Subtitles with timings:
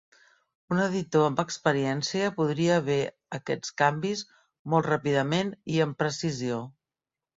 [0.75, 2.97] Un editor amb experiència podria ver
[3.39, 4.25] aquests canvis
[4.75, 6.59] molt ràpidament i amb precisió.